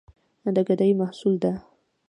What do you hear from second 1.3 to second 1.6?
ده.